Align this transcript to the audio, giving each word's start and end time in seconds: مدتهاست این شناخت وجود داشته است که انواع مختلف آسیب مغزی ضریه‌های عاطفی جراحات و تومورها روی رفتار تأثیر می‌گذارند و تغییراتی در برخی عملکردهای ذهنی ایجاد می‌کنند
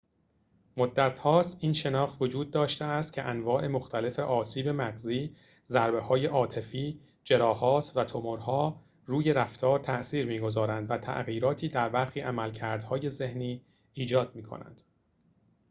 مدتهاست 0.77 1.57
این 1.61 1.73
شناخت 1.73 2.21
وجود 2.21 2.51
داشته 2.51 2.85
است 2.85 3.13
که 3.13 3.23
انواع 3.23 3.67
مختلف 3.67 4.19
آسیب 4.19 4.67
مغزی 4.67 5.35
ضریه‌های 5.67 6.25
عاطفی 6.25 6.99
جراحات 7.23 7.91
و 7.95 8.03
تومورها 8.03 8.81
روی 9.05 9.33
رفتار 9.33 9.79
تأثیر 9.79 10.25
می‌گذارند 10.25 10.91
و 10.91 10.97
تغییراتی 10.97 11.67
در 11.67 11.89
برخی 11.89 12.19
عملکردهای 12.19 13.09
ذهنی 13.09 13.61
ایجاد 13.93 14.35
می‌کنند 14.35 14.81